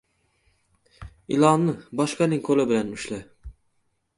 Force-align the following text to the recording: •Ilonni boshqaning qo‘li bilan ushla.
•Ilonni 1.35 1.75
boshqaning 2.01 2.41
qo‘li 2.49 2.67
bilan 2.73 2.91
ushla. 2.99 3.21